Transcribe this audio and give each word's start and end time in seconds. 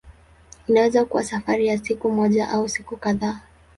Inaweza 0.67 1.05
kuwa 1.05 1.23
safari 1.23 1.67
ya 1.67 1.77
siku 1.77 2.09
moja 2.11 2.49
au 2.49 2.69
siku 2.69 2.97
kadhaa. 2.97 3.41